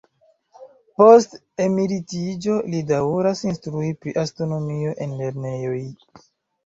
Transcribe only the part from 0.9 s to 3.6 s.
Post emeritiĝo, li daŭras